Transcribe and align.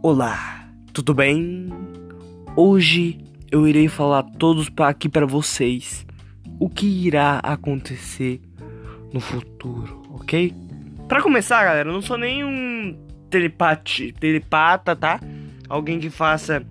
Olá, 0.00 0.64
tudo 0.92 1.12
bem? 1.12 1.68
Hoje 2.54 3.18
eu 3.50 3.66
irei 3.66 3.88
falar 3.88 4.22
todos 4.22 4.70
aqui 4.78 5.08
para 5.08 5.26
vocês 5.26 6.06
o 6.60 6.68
que 6.68 6.86
irá 6.86 7.40
acontecer 7.42 8.40
no 9.12 9.18
futuro, 9.18 10.04
ok? 10.14 10.54
Para 11.08 11.20
começar, 11.20 11.64
galera, 11.64 11.88
eu 11.88 11.92
não 11.92 12.00
sou 12.00 12.16
nenhum 12.16 12.96
telepate, 13.28 14.12
telepata, 14.12 14.94
tá? 14.94 15.18
Alguém 15.68 15.98
que 15.98 16.10
faça 16.10 16.64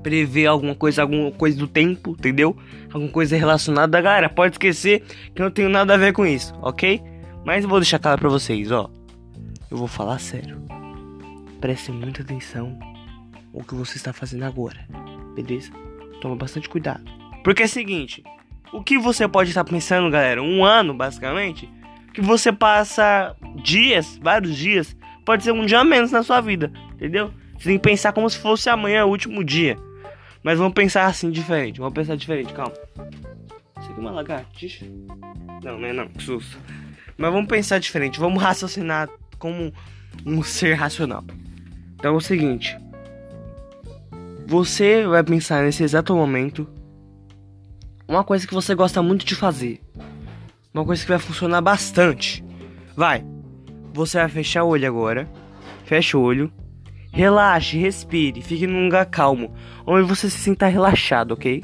prever 0.00 0.46
alguma 0.46 0.76
coisa, 0.76 1.02
alguma 1.02 1.32
coisa 1.32 1.58
do 1.58 1.66
tempo, 1.66 2.12
entendeu? 2.12 2.56
Alguma 2.92 3.10
coisa 3.10 3.36
relacionada, 3.36 4.00
galera, 4.00 4.28
pode 4.28 4.54
esquecer 4.54 5.02
que 5.34 5.42
eu 5.42 5.46
não 5.46 5.50
tenho 5.50 5.68
nada 5.68 5.94
a 5.94 5.96
ver 5.96 6.12
com 6.12 6.24
isso, 6.24 6.54
ok? 6.62 7.02
Mas 7.44 7.64
eu 7.64 7.68
vou 7.68 7.80
deixar 7.80 7.98
claro 7.98 8.20
para 8.20 8.28
vocês, 8.28 8.70
ó. 8.70 8.88
Eu 9.68 9.76
vou 9.76 9.88
falar 9.88 10.20
sério. 10.20 10.69
Preste 11.60 11.92
muita 11.92 12.22
atenção 12.22 12.78
o 13.52 13.62
que 13.62 13.74
você 13.74 13.96
está 13.96 14.12
fazendo 14.12 14.44
agora, 14.44 14.78
beleza? 15.34 15.70
Toma 16.20 16.36
bastante 16.36 16.68
cuidado. 16.68 17.04
Porque 17.44 17.62
é 17.62 17.66
o 17.66 17.68
seguinte, 17.68 18.22
o 18.72 18.82
que 18.82 18.98
você 18.98 19.28
pode 19.28 19.50
estar 19.50 19.64
pensando, 19.64 20.10
galera? 20.10 20.42
Um 20.42 20.64
ano, 20.64 20.94
basicamente, 20.94 21.68
que 22.14 22.20
você 22.20 22.52
passa 22.52 23.36
dias, 23.62 24.18
vários 24.22 24.56
dias, 24.56 24.96
pode 25.24 25.44
ser 25.44 25.52
um 25.52 25.66
dia 25.66 25.84
menos 25.84 26.10
na 26.10 26.22
sua 26.22 26.40
vida, 26.40 26.72
entendeu? 26.94 27.32
Você 27.58 27.70
tem 27.70 27.78
que 27.78 27.88
pensar 27.88 28.12
como 28.12 28.28
se 28.30 28.38
fosse 28.38 28.70
amanhã, 28.70 29.04
o 29.04 29.10
último 29.10 29.44
dia. 29.44 29.76
Mas 30.42 30.58
vamos 30.58 30.72
pensar 30.72 31.06
assim 31.06 31.30
diferente, 31.30 31.78
vamos 31.78 31.94
pensar 31.94 32.16
diferente, 32.16 32.52
calma. 32.54 32.72
Isso 33.78 33.90
aqui 33.90 33.98
é 33.98 34.00
uma 34.00 34.10
lagartixa? 34.10 34.86
Não, 35.62 35.78
não 35.78 35.86
é 35.86 35.92
não, 35.92 36.08
que 36.08 36.22
susto. 36.22 36.58
Mas 37.18 37.30
vamos 37.30 37.48
pensar 37.48 37.78
diferente, 37.78 38.18
vamos 38.18 38.42
raciocinar 38.42 39.10
como 39.38 39.72
um 40.24 40.42
ser 40.42 40.74
racional. 40.74 41.22
Então 42.00 42.14
é 42.14 42.16
o 42.16 42.20
seguinte: 42.20 42.76
você 44.46 45.06
vai 45.06 45.22
pensar 45.22 45.62
nesse 45.62 45.84
exato 45.84 46.16
momento 46.16 46.66
uma 48.08 48.24
coisa 48.24 48.46
que 48.46 48.54
você 48.54 48.74
gosta 48.74 49.00
muito 49.02 49.24
de 49.24 49.36
fazer, 49.36 49.80
uma 50.74 50.84
coisa 50.84 51.02
que 51.02 51.08
vai 51.08 51.18
funcionar 51.18 51.60
bastante. 51.60 52.42
Vai, 52.96 53.24
você 53.92 54.18
vai 54.18 54.28
fechar 54.28 54.64
o 54.64 54.68
olho 54.68 54.88
agora, 54.88 55.28
fecha 55.84 56.16
o 56.16 56.22
olho, 56.22 56.50
relaxe, 57.12 57.78
respire, 57.78 58.42
fique 58.42 58.66
num 58.66 58.84
lugar 58.84 59.06
calmo, 59.06 59.54
onde 59.86 60.08
você 60.08 60.28
se 60.30 60.38
sinta 60.38 60.66
relaxado, 60.66 61.32
ok? 61.32 61.62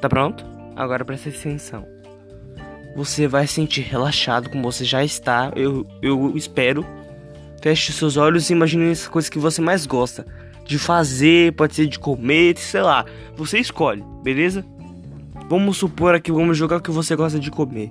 Tá 0.00 0.08
pronto? 0.08 0.44
Agora 0.76 1.04
presta 1.04 1.28
atenção. 1.28 1.86
Você 2.96 3.28
vai 3.28 3.46
sentir 3.46 3.82
relaxado 3.82 4.48
como 4.48 4.62
você 4.62 4.84
já 4.84 5.04
está, 5.04 5.52
eu, 5.54 5.86
eu 6.00 6.36
espero. 6.36 6.86
Feche 7.62 7.92
seus 7.92 8.16
olhos 8.16 8.48
e 8.48 8.52
imagine 8.52 8.90
as 8.90 9.06
coisas 9.06 9.28
que 9.28 9.38
você 9.38 9.60
mais 9.60 9.86
gosta 9.86 10.26
de 10.64 10.78
fazer, 10.78 11.52
pode 11.54 11.74
ser 11.74 11.86
de 11.86 11.98
comer, 11.98 12.56
sei 12.56 12.82
lá. 12.82 13.04
Você 13.36 13.58
escolhe, 13.58 14.04
beleza? 14.22 14.64
Vamos 15.48 15.78
supor 15.78 16.14
aqui, 16.14 16.30
vamos 16.30 16.56
jogar 16.56 16.76
o 16.76 16.80
que 16.80 16.92
você 16.92 17.16
gosta 17.16 17.38
de 17.38 17.50
comer. 17.50 17.90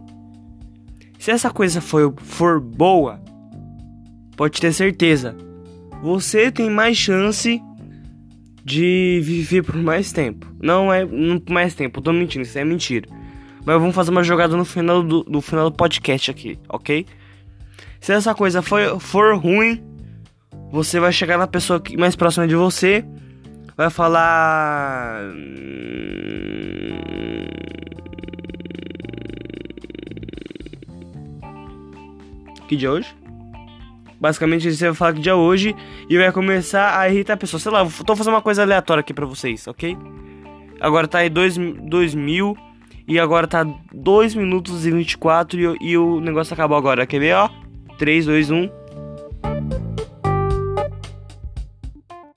Se 1.19 1.31
essa 1.31 1.51
coisa 1.51 1.81
for, 1.81 2.13
for 2.17 2.59
boa, 2.61 3.21
pode 4.37 4.61
ter 4.61 4.71
certeza, 4.71 5.35
você 6.01 6.49
tem 6.49 6.69
mais 6.69 6.95
chance 6.95 7.61
de 8.63 9.19
viver 9.21 9.63
por 9.63 9.75
mais 9.75 10.13
tempo. 10.13 10.47
Não 10.61 10.93
é 10.93 11.05
por 11.05 11.51
mais 11.51 11.75
tempo, 11.75 11.99
eu 11.99 12.03
tô 12.03 12.13
mentindo, 12.13 12.43
isso 12.43 12.57
é 12.57 12.63
mentira. 12.63 13.09
Mas 13.65 13.77
vamos 13.77 13.93
fazer 13.93 14.11
uma 14.11 14.23
jogada 14.23 14.55
no 14.55 14.63
final 14.63 15.03
do, 15.03 15.23
do 15.23 15.41
final 15.41 15.69
do 15.69 15.75
podcast 15.75 16.31
aqui, 16.31 16.57
ok? 16.69 17.05
Se 17.99 18.13
essa 18.13 18.33
coisa 18.33 18.61
for, 18.61 18.99
for 18.99 19.35
ruim, 19.37 19.83
você 20.71 20.99
vai 20.99 21.11
chegar 21.11 21.37
na 21.37 21.47
pessoa 21.47 21.81
mais 21.97 22.15
próxima 22.15 22.47
de 22.47 22.55
você, 22.55 23.03
vai 23.75 23.89
falar. 23.89 25.21
Que 32.67 32.75
dia 32.75 32.87
é 32.87 32.91
hoje? 32.91 33.15
Basicamente 34.19 34.71
você 34.71 34.85
vai 34.87 34.95
falar 34.95 35.13
que 35.13 35.21
dia 35.21 35.31
é 35.31 35.35
hoje 35.35 35.75
e 36.09 36.17
vai 36.17 36.31
começar 36.31 36.99
a 36.99 37.09
irritar 37.09 37.33
a 37.33 37.37
pessoa. 37.37 37.59
Sei 37.59 37.71
lá, 37.71 37.87
tô 38.05 38.15
fazendo 38.15 38.33
uma 38.33 38.41
coisa 38.41 38.61
aleatória 38.61 39.01
aqui 39.01 39.13
pra 39.13 39.25
vocês, 39.25 39.65
ok? 39.67 39.97
Agora 40.79 41.07
tá 41.07 41.19
aí 41.19 41.29
2 41.29 41.57
mil 42.15 42.55
e 43.07 43.19
agora 43.19 43.47
tá 43.47 43.65
2 43.93 44.35
minutos 44.35 44.85
e 44.85 44.91
24 44.91 45.59
e, 45.59 45.89
e 45.91 45.97
o 45.97 46.19
negócio 46.19 46.53
acabou 46.53 46.77
agora. 46.77 47.07
Quer 47.07 47.19
ver, 47.19 47.35
ó? 47.35 47.49
3, 47.99 48.21
2, 48.23 48.43
1. 48.45 48.78